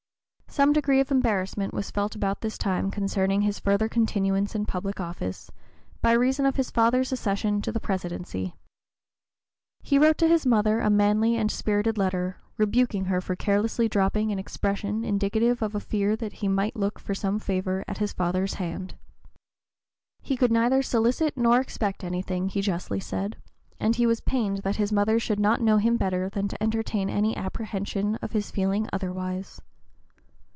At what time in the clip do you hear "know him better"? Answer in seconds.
25.61-26.27